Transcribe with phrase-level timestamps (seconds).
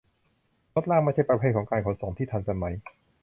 [0.73, 2.73] รถลากไม่ใช่ประเภทของการขนส่งที่ทันสมัย